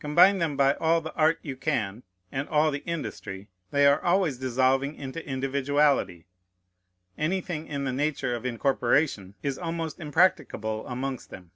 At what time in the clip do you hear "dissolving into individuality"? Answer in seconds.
4.38-6.26